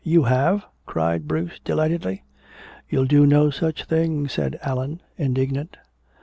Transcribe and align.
"You 0.03 0.23
have?" 0.23 0.65
cried 0.87 1.27
Bruce 1.27 1.59
delightedly. 1.63 2.23
"You'll 2.89 3.05
do 3.05 3.27
no 3.27 3.51
such 3.51 3.83
thing," 3.83 4.27
said 4.27 4.57
Allan, 4.63 5.03
indignant. 5.15 5.77